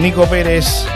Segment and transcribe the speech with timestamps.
[0.00, 0.86] Nico Pérez.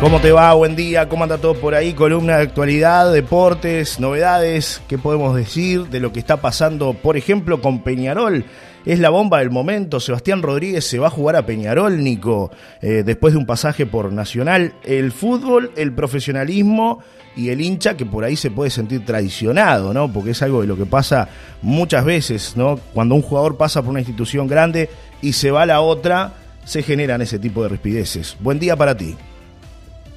[0.00, 0.52] ¿Cómo te va?
[0.54, 1.92] Buen día, ¿cómo anda todo por ahí?
[1.92, 7.60] Columna de actualidad, deportes, novedades, ¿qué podemos decir de lo que está pasando, por ejemplo,
[7.60, 8.44] con Peñarol?
[8.84, 12.50] Es la bomba del momento, Sebastián Rodríguez se va a jugar a Peñarol, Nico,
[12.80, 14.72] eh, después de un pasaje por Nacional.
[14.82, 17.00] El fútbol, el profesionalismo
[17.36, 20.12] y el hincha que por ahí se puede sentir traicionado, ¿no?
[20.12, 21.28] Porque es algo de lo que pasa
[21.62, 22.80] muchas veces, ¿no?
[22.94, 24.90] Cuando un jugador pasa por una institución grande
[25.22, 26.32] y se va a la otra,
[26.70, 28.36] se generan ese tipo de respideces.
[28.38, 29.16] Buen día para ti.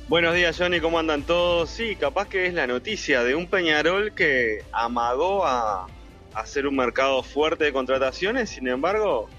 [0.07, 1.71] Buenos días, Johnny, ¿cómo andan todos?
[1.71, 5.87] Sí, capaz que es la noticia de un Peñarol que amagó a
[6.35, 9.29] hacer un mercado fuerte de contrataciones, sin embargo,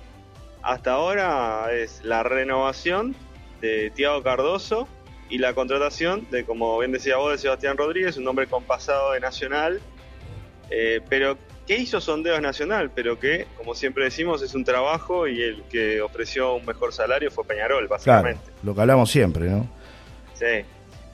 [0.61, 3.15] hasta ahora es la renovación
[3.61, 4.89] de Tiago Cardoso
[5.29, 9.13] y la contratación de, como bien decía vos, de Sebastián Rodríguez, un hombre con pasado
[9.13, 9.81] de Nacional,
[10.69, 15.43] eh, pero que hizo sondeos Nacional, pero que, como siempre decimos, es un trabajo y
[15.43, 18.43] el que ofreció un mejor salario fue Peñarol, básicamente.
[18.45, 19.69] Claro, lo que hablamos siempre, ¿no?
[20.35, 20.65] Sí.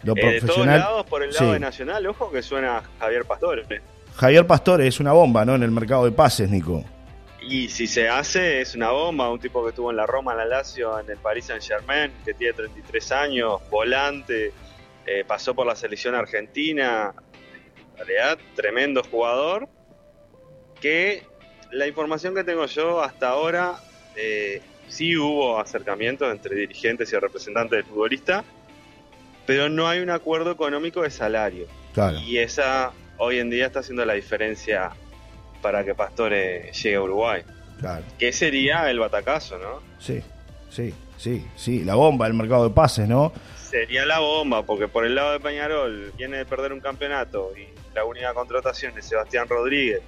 [0.03, 3.65] Lo eh, de todos lados, por el lado de Nacional, ojo que suena Javier Pastore.
[4.17, 5.55] Javier Pastore es una bomba, ¿no?
[5.55, 6.85] En el mercado de pases, Nico.
[7.43, 9.31] Y si se hace, es una bomba.
[9.31, 12.13] Un tipo que estuvo en la Roma, en la Lazio, en el Paris Saint Germain,
[12.25, 14.53] que tiene 33 años, volante,
[15.07, 17.15] eh, pasó por la selección argentina.
[17.93, 19.69] En realidad, tremendo jugador.
[20.81, 21.23] Que
[21.73, 23.77] la información que tengo yo hasta ahora,
[24.17, 28.45] eh, sí hubo acercamientos entre dirigentes y representantes del futbolista
[29.51, 31.67] pero no hay un acuerdo económico de salario.
[32.25, 34.93] Y esa hoy en día está haciendo la diferencia
[35.61, 37.43] para que Pastore llegue a Uruguay.
[37.81, 38.05] Claro.
[38.17, 39.81] Que sería el batacazo, ¿no?
[39.99, 40.23] Sí,
[40.71, 43.33] sí, sí, sí, la bomba del mercado de pases, ¿no?
[43.57, 47.67] Sería la bomba, porque por el lado de Peñarol viene de perder un campeonato y
[47.93, 50.01] la única contratación es Sebastián Rodríguez.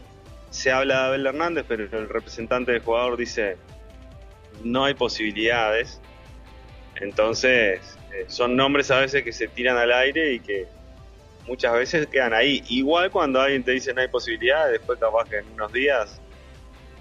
[0.52, 3.56] Se habla de Abel Hernández, pero el representante del jugador dice
[4.62, 5.98] no hay posibilidades.
[6.96, 7.80] Entonces,
[8.12, 10.66] eh, son nombres a veces que se tiran al aire y que
[11.46, 12.62] muchas veces quedan ahí.
[12.68, 16.20] Igual cuando alguien te dice no hay posibilidad, después capaz que en unos días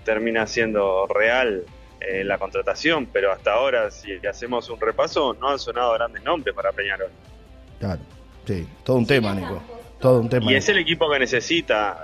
[0.06, 1.66] termina siendo real
[2.00, 6.56] eh, la contratación, pero hasta ahora, si hacemos un repaso, no han sonado grandes nombres
[6.56, 7.12] para Peñarol.
[7.80, 8.02] Claro,
[8.46, 9.62] sí, todo un tema, Nico.
[10.00, 10.52] Todo un tema.
[10.52, 12.00] Y es el equipo que necesita,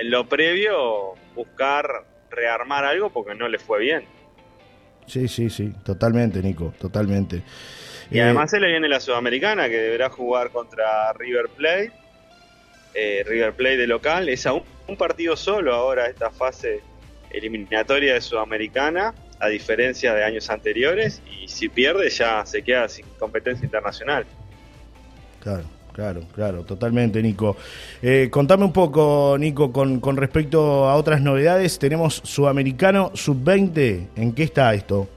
[0.00, 4.04] en lo previo, buscar rearmar algo porque no le fue bien.
[5.06, 7.42] Sí, sí, sí, totalmente, Nico, totalmente.
[8.10, 11.92] Y eh, además se le viene la Sudamericana, que deberá jugar contra River Plate.
[12.94, 14.28] Eh, River Plate de local.
[14.28, 16.80] Es un, un partido solo ahora esta fase
[17.30, 21.20] eliminatoria de Sudamericana, a diferencia de años anteriores.
[21.30, 24.24] Y si pierde ya se queda sin competencia internacional.
[25.40, 25.64] Claro.
[25.92, 27.56] Claro, claro, totalmente, Nico.
[28.02, 31.78] Eh, contame un poco, Nico, con, respecto a otras novedades.
[31.78, 34.08] Tenemos Sudamericano Sub-20.
[34.16, 35.08] ¿En qué está esto?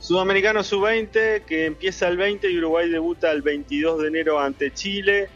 [0.00, 5.28] Sudamericano Sub-20 que empieza el 20 y Uruguay debuta el 22 de enero ante Chile.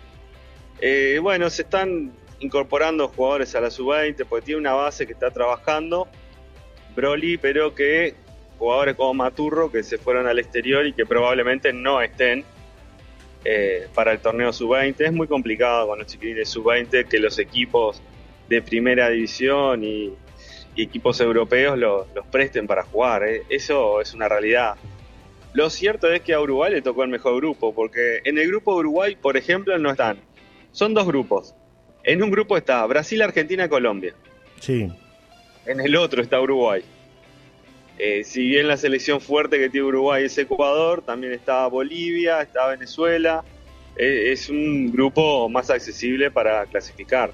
[0.80, 5.30] Eh, bueno, se están incorporando jugadores a la Sub-20 porque tiene una base que está
[5.30, 6.08] trabajando,
[6.94, 8.14] Broly, pero que
[8.58, 12.44] jugadores como Maturro que se fueron al exterior y que probablemente no estén
[13.44, 14.94] eh, para el torneo Sub-20.
[14.98, 18.02] Es muy complicado con los chiquilines Sub-20 que los equipos
[18.48, 20.12] de primera división y
[20.76, 23.24] equipos europeos los, presten para jugar.
[23.24, 23.42] ¿eh?
[23.48, 24.76] Eso es una realidad.
[25.52, 28.76] Lo cierto es que a Uruguay le tocó el mejor grupo, porque en el grupo
[28.76, 30.18] Uruguay, por ejemplo, no están.
[30.72, 31.54] Son dos grupos.
[32.04, 34.14] En un grupo está Brasil, Argentina, Colombia.
[34.60, 34.88] Sí.
[35.66, 36.82] En el otro está Uruguay.
[37.98, 42.68] Eh, si bien la selección fuerte que tiene Uruguay es Ecuador, también está Bolivia, está
[42.68, 43.44] Venezuela.
[43.96, 47.32] Eh, es un grupo más accesible para clasificar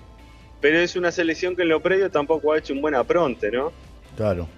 [0.64, 3.70] pero es una selección que en lo previo tampoco ha hecho un buen apronte, ¿no?
[4.16, 4.48] Claro.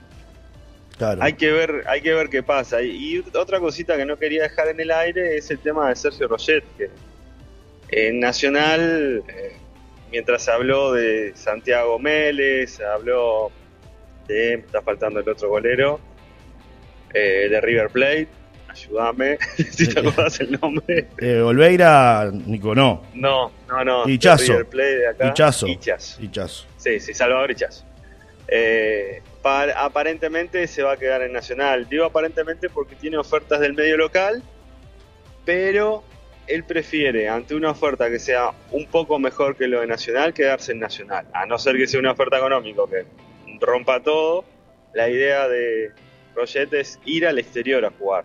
[0.96, 1.20] Claro.
[1.20, 2.80] Hay que ver, hay que ver qué pasa.
[2.80, 6.28] Y, otra cosita que no quería dejar en el aire es el tema de Sergio
[6.28, 6.90] Roget, que
[7.88, 9.56] en Nacional, eh,
[10.12, 13.50] mientras se habló de Santiago Mélez, habló
[14.26, 16.00] de, está faltando el otro golero,
[17.12, 18.28] eh, de River Plate,
[18.68, 19.38] ayúdame
[19.70, 21.08] si te acuerdas el nombre.
[21.18, 23.04] Eh, Olveira, Nico, no.
[23.14, 24.08] No, no, no.
[24.08, 24.60] Hichazo.
[25.18, 25.66] Hichazo.
[25.68, 26.66] Hichazo.
[26.76, 27.84] Sí, sí, Salvador Hichazo.
[28.48, 31.88] Eh, aparentemente se va a quedar en Nacional.
[31.88, 34.42] Digo aparentemente porque tiene ofertas del medio local,
[35.44, 36.04] pero
[36.46, 40.72] él prefiere, ante una oferta que sea un poco mejor que lo de Nacional, quedarse
[40.72, 41.26] en Nacional.
[41.32, 43.06] A no ser que sea una oferta económica que
[43.60, 44.44] rompa todo,
[44.94, 45.92] la idea de
[46.34, 48.24] Roget es ir al exterior a jugar.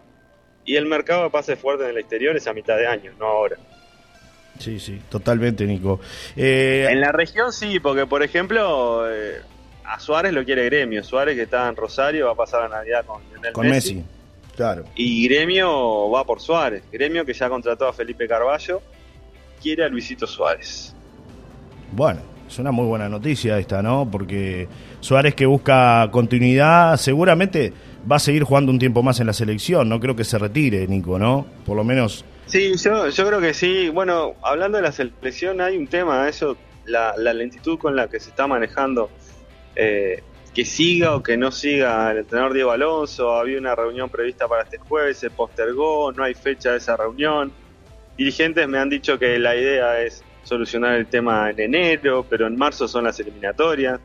[0.66, 3.26] Y el mercado de pases fuerte en el exterior es a mitad de año, no
[3.26, 3.58] ahora.
[4.60, 6.00] Sí, sí, totalmente, Nico.
[6.36, 9.42] Eh, en la región sí, porque por ejemplo, eh,
[9.84, 11.04] a Suárez lo quiere Gremio.
[11.04, 13.06] Suárez que está en Rosario va a pasar la Navidad
[13.54, 14.04] con Messi.
[14.56, 14.86] Claro.
[14.96, 16.84] Y Gremio va por Suárez.
[16.92, 18.82] Gremio que ya contrató a Felipe Carballo,
[19.62, 20.94] quiere a Luisito Suárez.
[21.92, 24.10] Bueno, es una muy buena noticia esta, ¿no?
[24.12, 24.68] Porque
[25.00, 27.72] Suárez que busca continuidad, seguramente
[28.10, 29.88] va a seguir jugando un tiempo más en la selección.
[29.88, 31.46] No creo que se retire, Nico, ¿no?
[31.66, 32.26] Por lo menos.
[32.48, 33.90] Sí, yo, yo creo que sí.
[33.90, 38.20] Bueno, hablando de la selección, hay un tema, eso, la, la lentitud con la que
[38.20, 39.10] se está manejando.
[39.76, 40.22] Eh,
[40.54, 43.34] que siga o que no siga el entrenador Diego Alonso.
[43.34, 47.54] Había una reunión prevista para este jueves, se postergó, no hay fecha de esa reunión.
[48.18, 52.58] Dirigentes me han dicho que la idea es solucionar el tema en enero, pero en
[52.58, 54.00] marzo son las eliminatorias.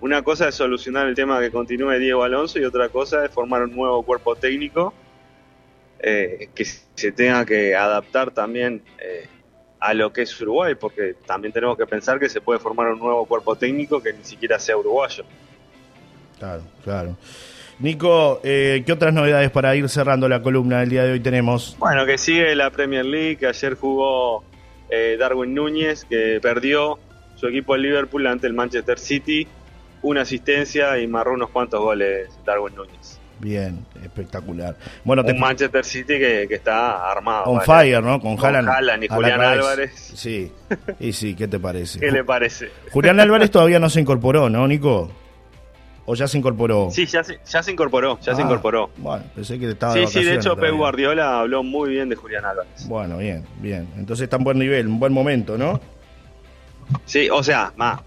[0.00, 3.62] Una cosa es solucionar el tema que continúe Diego Alonso y otra cosa es formar
[3.62, 4.92] un nuevo cuerpo técnico
[5.98, 9.26] eh, que se tenga que adaptar también eh,
[9.80, 12.98] a lo que es Uruguay, porque también tenemos que pensar que se puede formar un
[12.98, 15.24] nuevo cuerpo técnico que ni siquiera sea uruguayo.
[16.38, 17.16] Claro, claro.
[17.78, 21.76] Nico, eh, ¿qué otras novedades para ir cerrando la columna del día de hoy tenemos?
[21.78, 24.44] Bueno, que sigue la Premier League, que ayer jugó
[24.90, 26.98] eh, Darwin Núñez, que perdió
[27.36, 29.46] su equipo de Liverpool ante el Manchester City,
[30.02, 33.20] una asistencia y marró unos cuantos goles Darwin Núñez.
[33.38, 34.76] Bien, espectacular.
[35.04, 37.44] Bueno, Un Manchester City que, que está armado.
[37.44, 37.84] On ¿vale?
[37.90, 38.18] fire, ¿no?
[38.18, 38.68] Con Haaland.
[38.68, 39.40] Haaland y Julián.
[39.40, 39.92] Álvarez.
[40.14, 40.50] Sí,
[41.00, 42.00] y sí, ¿qué te parece?
[42.00, 42.70] ¿Qué le parece?
[42.90, 45.10] Julián Álvarez todavía no se incorporó, ¿no, Nico?
[46.08, 46.88] ¿O ya se incorporó?
[46.92, 48.90] Sí, ya se, ya se incorporó, ya se Ah, incorporó.
[48.96, 50.72] Bueno, pensé que estaba Sí, de sí, de hecho Pep.
[50.74, 52.86] Guardiola habló muy bien de Julián Álvarez.
[52.86, 53.88] Bueno, bien, bien.
[53.96, 55.80] Entonces está en buen nivel, un buen momento, ¿no?
[57.04, 58.00] Sí, o sea, más,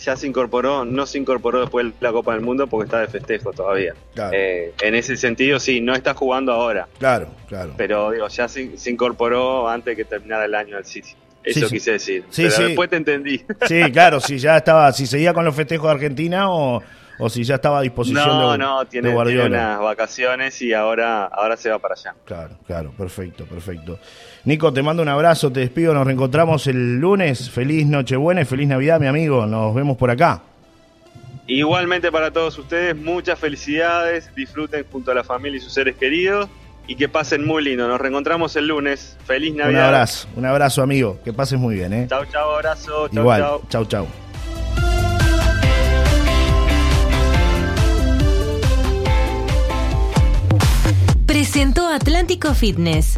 [0.00, 3.08] ya se incorporó, no se incorporó después de la Copa del Mundo porque está de
[3.08, 3.94] festejo todavía.
[4.14, 4.30] Claro.
[4.32, 7.74] Eh, en ese sentido, sí, no está jugando ahora, Claro, claro.
[7.76, 11.10] pero digo, ya se, se incorporó antes de que terminara el año del City.
[11.42, 11.74] Eso Sí, sí.
[11.74, 12.24] quise decir.
[12.30, 12.62] Sí, pero sí.
[12.62, 13.44] después te entendí.
[13.66, 16.80] Sí, claro, si ya estaba, si seguía con los festejos de Argentina o,
[17.18, 20.72] o si ya estaba a disposición No, de, no, de tiene, tiene unas vacaciones y
[20.72, 22.14] ahora, ahora se va para allá.
[22.24, 23.98] Claro, claro, perfecto, perfecto.
[24.44, 27.50] Nico, te mando un abrazo, te despido, nos reencontramos el lunes.
[27.50, 29.46] Feliz Nochebuena y feliz Navidad, mi amigo.
[29.46, 30.42] Nos vemos por acá.
[31.46, 36.48] Igualmente para todos ustedes, muchas felicidades, disfruten junto a la familia y sus seres queridos
[36.86, 37.86] y que pasen muy lindo.
[37.86, 39.16] Nos reencontramos el lunes.
[39.26, 39.86] Feliz Un Navidad.
[39.88, 41.18] abrazo, un abrazo, amigo.
[41.24, 42.06] Que pases muy bien, ¿eh?
[42.08, 43.08] Chau, chau, abrazo.
[43.08, 43.62] Chau, Igual, chau.
[43.68, 44.23] chau, chau.
[51.54, 53.16] Presentó Atlántico Fitness.